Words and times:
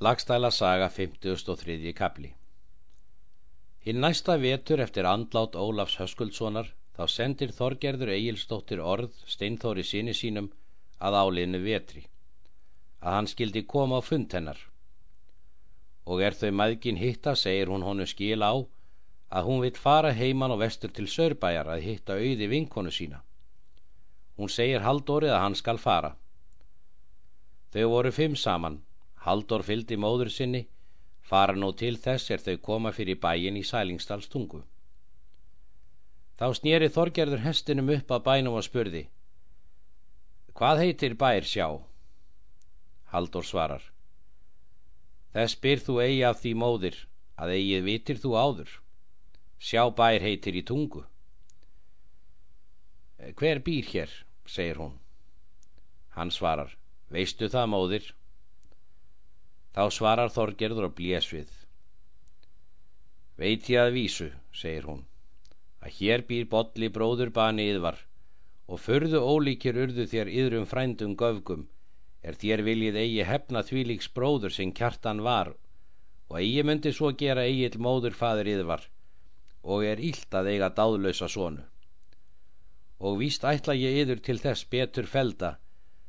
Lagstæla 0.00 0.50
saga 0.50 0.88
53. 0.88 1.92
kapli 1.92 2.28
Hinn 3.86 3.98
næsta 4.00 4.36
vetur 4.38 4.78
eftir 4.84 5.08
andlát 5.10 5.58
Ólafs 5.58 5.96
Höskuldssonar 5.98 6.68
þá 6.94 7.02
sendir 7.14 7.50
Þorgerður 7.56 8.12
Egilstóttir 8.14 8.78
orð 8.92 9.18
Steinþóri 9.26 9.82
síni 9.82 10.14
sínum 10.14 10.52
að 11.02 11.18
áliðinu 11.22 11.62
vetri 11.66 12.04
að 13.02 13.16
hann 13.16 13.30
skildi 13.34 13.64
koma 13.74 13.98
á 13.98 14.02
fund 14.12 14.38
hennar. 14.38 14.62
Og 16.06 16.22
er 16.22 16.38
þau 16.44 16.54
maðgin 16.62 17.02
hitta 17.02 17.34
segir 17.34 17.74
hún 17.74 17.82
honum 17.82 18.06
skil 18.06 18.38
á 18.46 18.54
að 18.54 19.50
hún 19.50 19.66
vill 19.66 19.84
fara 19.88 20.14
heiman 20.14 20.54
og 20.54 20.62
vestur 20.62 20.94
til 20.94 21.10
Sörbæjar 21.10 21.74
að 21.74 21.86
hitta 21.90 22.22
auði 22.22 22.54
vinkonu 22.54 22.94
sína. 22.94 23.24
Hún 24.38 24.46
segir 24.46 24.86
Haldórið 24.86 25.34
að 25.34 25.48
hann 25.48 25.58
skal 25.58 25.86
fara. 25.90 26.14
Þau 27.74 27.88
voru 27.98 28.14
fimm 28.14 28.38
saman 28.38 28.84
Haldur 29.28 29.60
fyldi 29.60 29.98
móður 30.00 30.30
sinni, 30.32 30.62
fara 31.20 31.52
nú 31.52 31.68
til 31.76 31.98
þess 32.00 32.30
er 32.32 32.40
þau 32.40 32.56
koma 32.70 32.92
fyrir 32.96 33.18
bæin 33.20 33.60
í 33.60 33.64
Sælingsdalstungu. 33.70 34.62
Þá 36.40 36.46
snýri 36.56 36.88
Þorgerður 36.94 37.44
hestinum 37.44 37.92
upp 37.92 38.14
að 38.14 38.24
bænum 38.30 38.56
og 38.56 38.64
spurði, 38.64 39.04
Hvað 40.58 40.80
heitir 40.82 41.14
bær 41.14 41.44
sjá? 41.46 41.68
Haldur 43.12 43.44
svarar, 43.46 43.84
Þess 45.36 45.60
byr 45.62 45.82
þú 45.84 45.98
eigi 46.02 46.22
af 46.26 46.40
því 46.40 46.52
móðir, 46.62 46.96
að 47.38 47.52
eigið 47.58 47.84
vitir 47.86 48.20
þú 48.22 48.32
áður. 48.34 48.70
Sjá 49.60 49.84
bær 50.00 50.24
heitir 50.24 50.56
í 50.56 50.64
tungu. 50.66 51.04
Hver 53.38 53.60
býr 53.66 53.86
hér, 53.92 54.14
segir 54.46 54.80
hún. 54.80 54.96
Hann 56.16 56.32
svarar, 56.34 56.72
Veistu 57.12 57.50
það 57.52 57.70
móðir? 57.74 58.08
Þá 59.78 59.92
svarar 59.94 60.32
Þorgerður 60.34 60.88
og 60.88 60.94
blés 60.98 61.28
við. 61.30 61.50
Veit 63.38 63.68
ég 63.70 63.78
að 63.78 63.92
vísu, 63.94 64.24
segir 64.50 64.88
hún, 64.90 65.04
að 65.78 65.92
hér 66.00 66.24
býr 66.26 66.48
botli 66.50 66.88
bróður 66.96 67.30
bani 67.36 67.68
yðvar 67.70 68.00
og 68.66 68.82
förðu 68.82 69.20
ólíkir 69.22 69.78
urðu 69.84 70.08
þér 70.10 70.32
yðrum 70.40 70.66
frændum 70.72 71.14
göfgum 71.22 71.62
er 72.26 72.40
þér 72.42 72.64
viljið 72.66 72.98
eigi 73.04 73.28
hefna 73.30 73.62
þvílíks 73.70 74.10
bróður 74.18 74.56
sem 74.56 74.74
kjartan 74.80 75.22
var 75.28 75.52
og 76.26 76.36
eigi 76.42 76.66
myndi 76.66 76.96
svo 76.98 77.12
gera 77.22 77.46
eigil 77.46 77.78
móður 77.78 78.18
fadur 78.18 78.50
yðvar 78.56 78.90
og 79.62 79.86
er 79.94 80.02
ílt 80.10 80.34
að 80.34 80.52
eiga 80.56 80.74
dáðlösa 80.74 81.30
sonu. 81.30 81.62
Og 82.98 83.22
víst 83.22 83.46
ætla 83.46 83.78
ég 83.78 84.02
yður 84.02 84.26
til 84.26 84.40
þess 84.42 84.66
betur 84.74 85.06
felda 85.06 85.54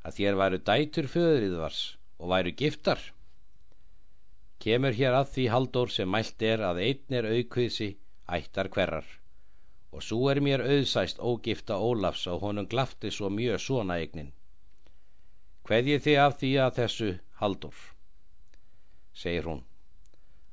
að 0.00 0.16
þér 0.16 0.44
væru 0.46 0.66
dætur 0.72 1.14
föður 1.18 1.50
yðvars 1.52 1.86
og 2.16 2.32
væru 2.32 2.56
giftar 2.56 3.10
kemur 4.60 4.96
hér 4.96 5.16
að 5.16 5.30
því 5.34 5.44
haldur 5.54 5.92
sem 5.92 6.10
mælt 6.10 6.42
er 6.44 6.62
að 6.64 6.82
einn 6.84 7.16
er 7.20 7.28
aukviðsi 7.30 7.94
ættar 8.28 8.68
hverrar. 8.74 9.06
Og 9.90 10.04
svo 10.06 10.28
er 10.30 10.40
mér 10.44 10.62
auðsæst 10.62 11.18
ógifta 11.18 11.78
Ólafs 11.80 12.26
og 12.30 12.44
honum 12.44 12.68
glafti 12.70 13.10
svo 13.10 13.30
mjög 13.32 13.58
svona 13.64 13.96
eignin. 13.98 14.34
Hveð 15.66 15.88
ég 15.94 16.04
þið 16.04 16.20
af 16.24 16.36
því 16.40 16.50
að 16.64 16.76
þessu 16.76 17.08
haldur 17.40 17.80
segir 19.20 19.48
hún 19.48 19.64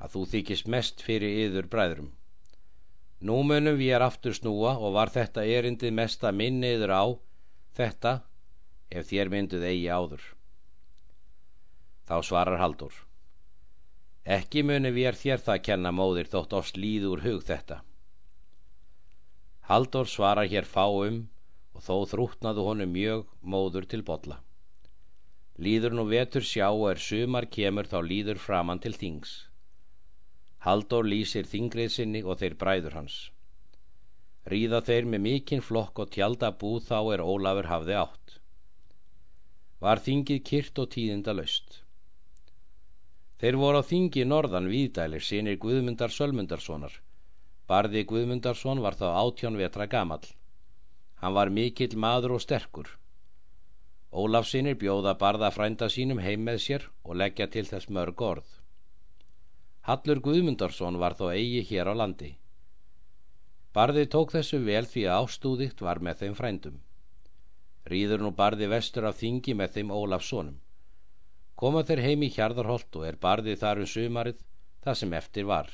að 0.00 0.14
þú 0.14 0.22
þykist 0.32 0.70
mest 0.72 1.02
fyrir 1.04 1.36
yður 1.46 1.68
bræðrum. 1.72 2.08
Nú 3.20 3.40
munum 3.48 3.78
við 3.80 3.94
er 3.96 4.04
aftur 4.04 4.36
snúa 4.36 4.74
og 4.76 4.94
var 4.96 5.12
þetta 5.12 5.44
erindið 5.44 5.94
mest 5.98 6.24
að 6.24 6.38
minni 6.40 6.74
yður 6.76 6.92
á 6.92 7.04
þetta 7.78 8.12
ef 8.92 9.08
þér 9.08 9.32
mynduð 9.32 9.64
eigi 9.70 9.88
áður. 9.88 10.24
Þá 12.06 12.16
svarar 12.22 12.60
haldur 12.60 12.94
Ekki 14.26 14.64
muni 14.66 14.90
við 14.90 15.12
er 15.12 15.18
þér 15.20 15.42
það 15.48 15.60
kenna 15.68 15.92
móðir 15.94 16.26
þótt 16.32 16.54
oss 16.58 16.72
líður 16.74 17.20
hug 17.22 17.44
þetta. 17.46 17.76
Haldur 19.68 20.10
svarar 20.10 20.50
hér 20.50 20.66
fáum 20.66 21.20
og 21.76 21.84
þó 21.86 21.94
þrútnaðu 22.10 22.64
honum 22.66 22.90
mjög 22.90 23.22
móður 23.54 23.86
til 23.86 24.02
botla. 24.02 24.40
Líður 25.62 25.94
nú 25.94 26.08
vetur 26.10 26.42
sjá 26.42 26.66
og 26.72 26.88
er 26.90 27.04
sumar 27.04 27.46
kemur 27.46 27.86
þá 27.86 27.96
líður 28.08 28.42
framann 28.42 28.82
til 28.82 28.94
þings. 28.98 29.36
Haldur 30.66 31.06
lýsir 31.06 31.46
þingrið 31.46 31.94
sinni 31.94 32.26
og 32.26 32.42
þeir 32.42 32.58
bræður 32.58 32.98
hans. 32.98 33.22
Ríða 34.50 34.82
þeir 34.90 35.06
með 35.06 35.26
mikinn 35.30 35.62
flokk 35.62 36.02
og 36.02 36.10
tjálda 36.14 36.50
búð 36.50 36.82
þá 36.90 36.98
er 37.14 37.22
Ólafur 37.22 37.70
hafði 37.70 37.98
átt. 38.02 38.38
Var 39.78 40.02
þingið 40.02 40.46
kyrt 40.50 40.78
og 40.82 40.90
tíðinda 40.94 41.34
löst. 41.34 41.85
Þeir 43.36 43.56
voru 43.60 43.80
á 43.84 43.88
þingi 43.88 44.22
norðan 44.24 44.68
viðdælir 44.72 45.24
sínir 45.24 45.58
Guðmundar 45.60 46.12
Sölmundarssonar. 46.12 46.94
Barði 47.68 48.06
Guðmundarsson 48.08 48.80
var 48.80 48.96
þá 48.96 49.08
átjón 49.12 49.58
vetra 49.60 49.86
gamal. 49.92 50.22
Hann 51.20 51.36
var 51.36 51.52
mikill 51.52 51.98
maður 52.00 52.38
og 52.38 52.44
sterkur. 52.44 52.88
Ólaf 54.08 54.48
sínir 54.48 54.78
bjóða 54.80 55.16
barða 55.20 55.52
frænda 55.52 55.90
sínum 55.92 56.22
heim 56.24 56.48
með 56.48 56.62
sér 56.64 56.88
og 57.04 57.20
leggja 57.20 57.50
til 57.52 57.66
þess 57.68 57.92
mörg 57.92 58.24
orð. 58.30 58.48
Hallur 59.84 60.22
Guðmundarsson 60.24 60.96
var 60.96 61.20
þó 61.20 61.28
eigi 61.34 61.60
hér 61.68 61.92
á 61.92 61.94
landi. 61.94 62.32
Barði 63.76 64.06
tók 64.08 64.32
þessu 64.32 64.64
vel 64.64 64.86
því 64.88 65.08
að 65.10 65.26
ástúðikt 65.26 65.84
var 65.84 66.00
með 66.00 66.22
þeim 66.22 66.38
frændum. 66.40 66.80
Rýður 67.84 68.24
nú 68.24 68.32
barði 68.32 68.70
vestur 68.72 69.04
af 69.04 69.20
þingi 69.20 69.52
með 69.60 69.76
þeim 69.76 69.92
Ólafssonum 69.92 70.56
koma 71.62 71.82
þeir 71.88 72.04
heim 72.04 72.24
í 72.26 72.30
hjarðarholt 72.36 73.00
og 73.00 73.08
er 73.10 73.20
barðið 73.26 73.60
þar 73.64 73.82
um 73.84 73.90
sumarið 73.96 74.42
það 74.86 74.98
sem 75.02 75.18
eftir 75.20 75.48
var 75.52 75.72